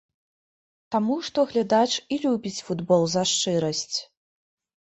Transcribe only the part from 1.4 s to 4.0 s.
глядач і любіць футбол за шчырасць.